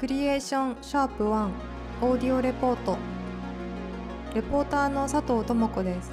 [0.00, 1.50] クリエーションシャープ1
[2.00, 2.96] オーディオレポート
[4.34, 6.10] レポーターの佐藤智子です。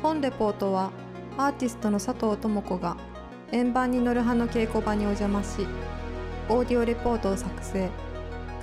[0.00, 0.92] 本レポートは
[1.36, 2.96] アーティストの佐藤智子が
[3.50, 5.66] 円盤に乗る派の稽古場にお邪魔し
[6.48, 7.90] オーディオレポートを作成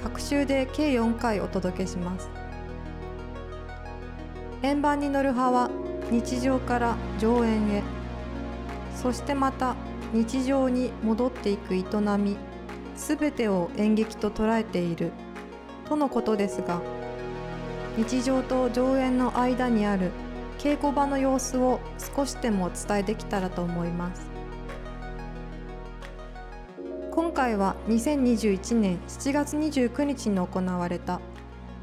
[0.04, 2.30] 各週で計4回お届けします。
[4.62, 5.70] 円盤に乗る派は
[6.10, 7.84] 日常から上演へ。
[8.96, 9.76] そしてまた
[10.14, 11.84] 日常に戻っていく営
[12.18, 12.38] み。
[13.00, 15.12] すべてを演劇と捉えている。
[15.86, 16.82] とのことですが
[17.98, 20.12] 日常と上演の間にある
[20.60, 21.80] 稽古場の様子を
[22.16, 24.28] 少しでも伝えできたらと思います。
[27.10, 31.20] 今回は2021年7月29日に行われた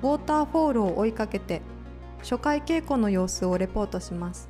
[0.03, 1.62] ウォーターフォールを追いかけて
[2.19, 4.48] 初回稽古の様子をレポートします。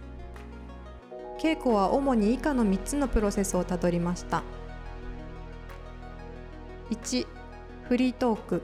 [1.39, 4.43] 稽古は主に以下の3つのプロセスをたどりました。
[6.91, 7.27] 1
[7.89, 8.63] フリートーク。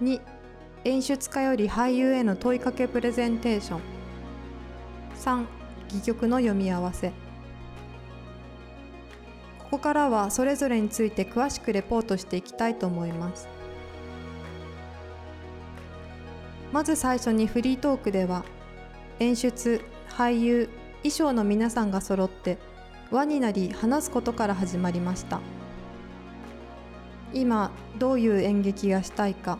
[0.00, 0.20] 2
[0.84, 3.80] 演出家より俳優への問いかけプレゼンテーション。
[5.18, 5.46] 3
[5.88, 7.08] 戯曲の読み合わせ。
[9.58, 13.48] ここからはそれぞれについて詳しくレポートしていきたいと思います。
[16.72, 18.44] まず最初にフリートークでは
[19.18, 22.58] 演出俳優衣装の皆さんが揃って
[23.10, 25.40] 輪になり話すことから始まりました。
[27.34, 29.58] 今どういう演劇がしたいか。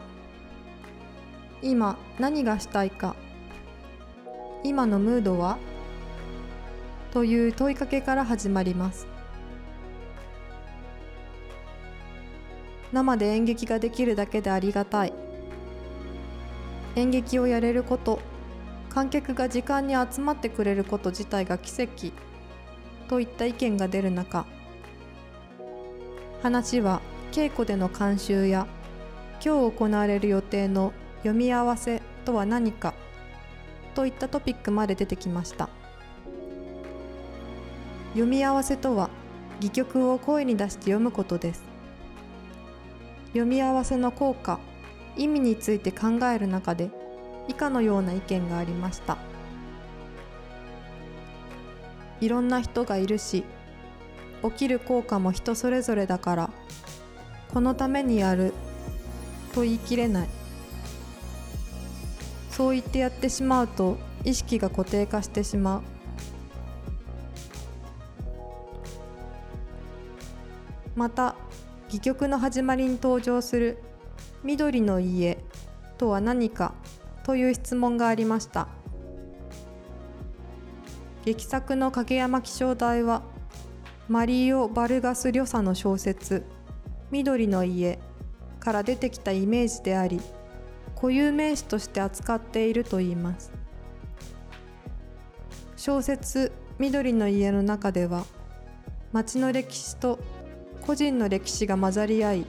[1.60, 3.16] 今何がしたいか。
[4.62, 5.58] 今のムードは。
[7.10, 9.08] という問いかけから始まります。
[12.92, 15.12] 生で演劇ができるだけでありがたい。
[16.94, 18.20] 演劇をやれること。
[18.88, 22.12] 観客が時間に集まってくれること自体が奇跡。
[23.08, 24.46] といった意見が出る中。
[26.40, 27.00] 話は
[27.34, 28.68] 稽古での監修や
[29.44, 30.92] 今日行われる予定の
[31.24, 32.94] 読み合わせとは何か
[33.96, 35.68] といったトピックまで出てきました。
[38.10, 39.10] 読み合わせとは
[39.56, 41.64] 戯曲を声に出して読むことです。
[43.30, 44.60] 読み合わせの効果
[45.16, 46.92] 意味について考える中で
[47.48, 49.18] 以下のような意見がありました。
[52.20, 53.42] いろんな人がいるし
[54.44, 56.50] 起きる効果も人それぞれだから
[57.54, 58.52] このためにやる
[59.54, 60.28] と言い切れない。
[62.50, 65.82] そう言ってやってしまうと意識が固定化してしまう。
[70.96, 71.36] また
[71.86, 73.78] 戯曲の始まりに登場する
[74.42, 75.38] 「緑の家」
[75.96, 76.74] とは何か
[77.22, 78.66] という質問がありました。
[81.24, 83.22] 劇作の影山気象台は
[84.08, 86.44] マリオ・バルガス・リョサの小説
[87.14, 88.00] 「緑の家」
[88.58, 90.20] から出てきたイメージであり
[90.96, 93.52] 固有名詞として扱っているといいます。
[95.76, 98.24] 小説「緑の家」の中では
[99.12, 100.18] 町の歴史と
[100.84, 102.46] 個人の歴史が混ざり合い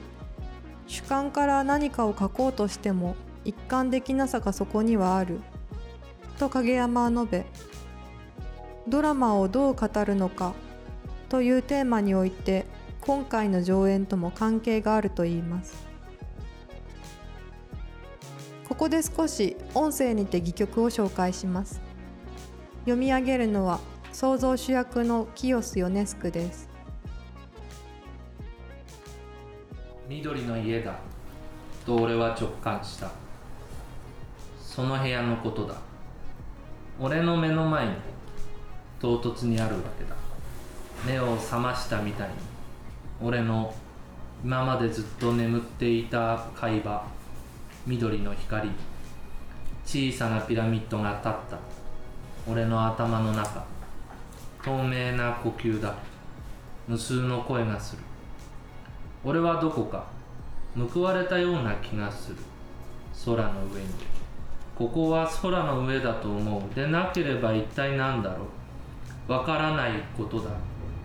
[0.88, 5.38] 主観から何かを書こうとしても一貫できなさがそこにはある。
[6.40, 7.46] と影山は述べ
[8.88, 10.54] ドラマをどう語るのか
[11.28, 12.66] というテーマにおいて
[13.06, 15.86] 今回の上演とも関係があるといいます。
[18.68, 21.80] ここで少し音声にて戯曲を紹介します。
[22.80, 23.78] 読み上げるのは
[24.12, 26.68] 創造主役の清須ヨネスクです。
[30.08, 30.96] 緑の家だ。
[31.86, 33.12] と俺は直感した。
[34.60, 35.76] その部屋のことだ。
[37.00, 37.92] 俺の目の前に
[39.00, 40.16] 唐突にあるわけだ。
[41.06, 42.55] 目を覚ましたみたいに。
[43.20, 43.74] 俺の
[44.44, 47.06] 今までずっと眠っていた海馬
[47.86, 48.70] 緑の光
[49.84, 51.58] 小さなピラミッドが立った。
[52.48, 53.64] 俺の頭の中
[54.62, 55.94] 透明な呼吸だ。
[56.88, 58.02] 無数の声がする。
[59.24, 60.04] 俺はどこか
[60.92, 62.36] 報われたような気がする。
[63.24, 63.88] 空の上に。
[64.76, 66.74] ここは空の上だと思う。
[66.74, 68.44] でなければ一体何だろ
[69.28, 69.32] う。
[69.32, 70.50] わからないことだ。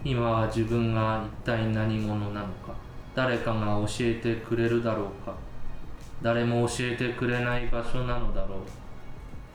[0.04, 2.74] 今は自分が一体何者なのか
[3.14, 5.36] 誰かが教えてくれるだろうか
[6.22, 8.60] 誰も教えてくれない場所なのだろう。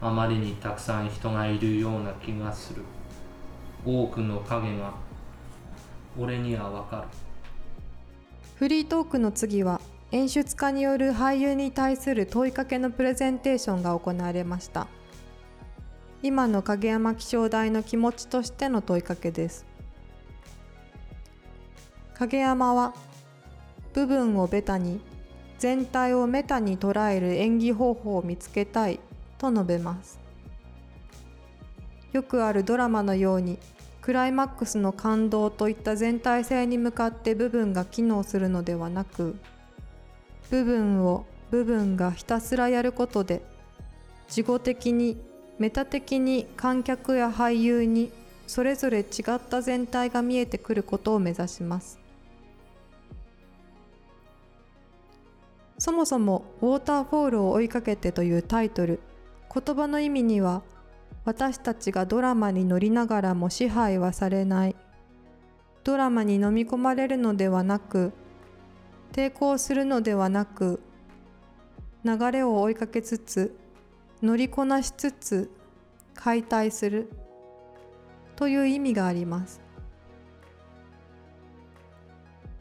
[0.00, 2.82] あまりにたくさん人がいるような気がする。
[3.84, 4.94] 多くの影が
[6.19, 7.02] 俺にはわかる。
[8.56, 9.81] フリートークの次は
[10.12, 14.87] 演出家による俳優に対する問いかけのプレゼンテーションが行われました。
[16.22, 19.66] 今の影山気象台の気持ちとしての問いかけです。
[22.19, 22.95] 影山は
[23.93, 25.01] 部分をベタに
[25.59, 29.01] 全体をメタに捉える演技方法を見つけたい
[29.37, 30.19] と述べます。
[32.13, 33.59] よくあるドラマのように
[34.01, 39.37] クライマックスの感動といった全体性に向かって部分が機能するのではなく
[40.51, 43.43] 部分を部分がひたすらやることで
[44.29, 45.21] 事後的に
[45.59, 48.11] メタ的に観客や俳優に
[48.47, 49.03] それぞれ違
[49.35, 52.06] った全体が見えてくることを目指します。
[55.78, 59.00] そもそも「ウォーターフォールを追いかけて」というタイトル。
[59.52, 60.62] 言葉の意味には
[61.25, 64.76] 私たちがドラマに乗りながらも支配はされない。
[65.84, 68.12] ドラマに飲み込まれるのではなく
[69.12, 70.81] 抵抗するのではなく
[72.05, 73.56] 流れを追いかけつつ
[74.22, 75.50] 乗りこなしつつ
[76.14, 77.11] 解体する。
[78.37, 79.61] という意味があります。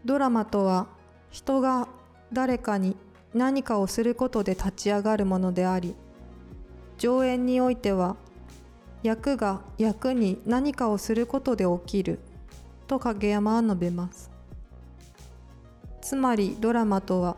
[0.06, 0.88] ドラマとは
[1.30, 1.90] 人が
[2.32, 2.96] 誰かに
[3.36, 5.94] 何かをすることで立ち上がるものであり
[6.98, 8.16] 上演においては
[9.04, 12.20] 役が役に何かをすることで起きる
[12.88, 14.32] と影山は述べます。
[16.02, 17.36] つまりドラマとは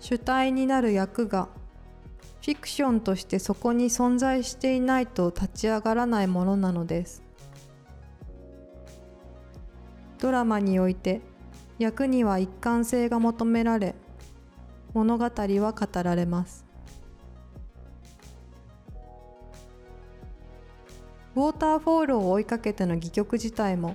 [0.00, 1.48] 主体になる役が
[2.42, 7.22] フィクションとしてそこに存在していないと立ち上がらないものなのです。
[10.18, 11.20] ドラマにおいて
[11.78, 13.94] 役には一貫性が求められ
[14.94, 16.64] 物語は語られます。
[21.34, 23.94] ウォーターフォールを追いかけての戯曲自体も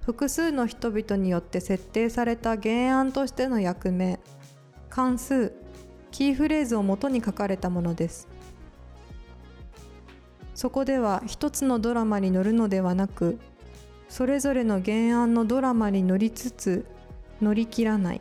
[0.00, 4.18] 複数の人々によって設定された原案としての役名
[4.88, 5.52] 関数
[6.10, 8.26] キーフレーズをもとに書かれたものです。
[10.56, 13.38] そこでは一つのドラマに乗るのではなく
[14.08, 16.84] それぞれの原案のドラマに乗りつつ
[17.40, 18.20] 乗り切らない。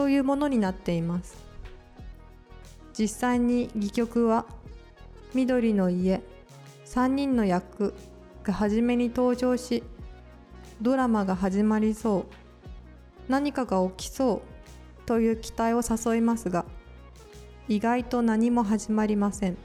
[0.00, 1.36] というものになっています。
[2.98, 4.46] 実際に戯曲は
[5.34, 6.22] 緑の家
[6.86, 7.92] 3人の役
[8.42, 9.82] が初めに登場し
[10.80, 12.24] ドラマが始まりそう
[13.28, 14.42] 何かが起きそ
[15.02, 16.64] うという期待を誘いますが
[17.68, 19.58] 意外と何も始まりません。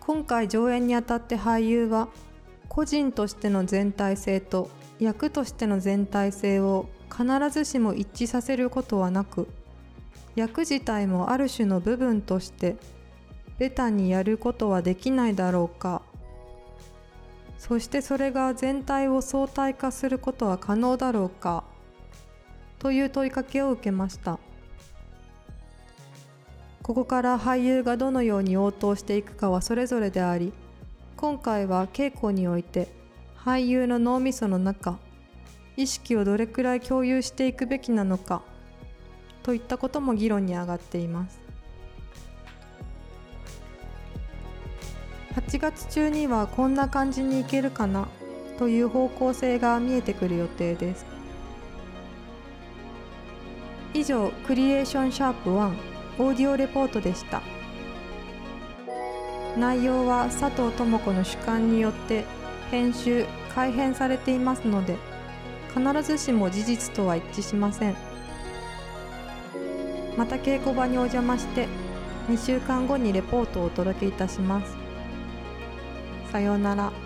[0.00, 2.08] 今回上演にあたって俳優は
[2.74, 9.46] 個人としての全体性と役としての全体性を必ずしも一致させることはなく
[10.36, 12.78] 役自体もある種の部分として
[13.58, 16.00] ベタにやることはできないだろうか。
[17.58, 21.64] そしてそれが全体を相対化することは可能だろうか。
[22.78, 24.38] という問いかけを受けました。
[26.82, 30.54] ここから俳優がどのように応答していくかはそれぞれであり
[31.22, 32.88] 今回は稽古において
[33.36, 34.98] 俳優の脳みその中
[35.76, 38.42] 意識をどれくらい共有していくべきなのか
[39.44, 41.40] といったことも議論に上がっています。
[45.36, 48.08] 8月中にはこんな感じにいけるかな
[48.58, 51.06] という方向性が見えてくる予定です。
[53.94, 55.72] 以上クリエーションシャープ1
[56.18, 57.40] オーディオレポートでした。
[59.56, 62.24] 内容は佐藤智子の主観によって
[62.70, 64.96] 編集改編されていますので
[65.74, 67.96] 必ずしも事実とは一致しません
[70.16, 71.66] また稽古場にお邪魔して
[72.28, 74.76] 2週間後にレポートをお届けいたします
[76.30, 77.01] さようなら。